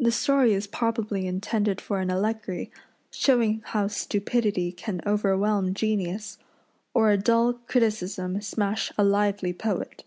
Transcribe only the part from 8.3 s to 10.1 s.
smash a lively poet.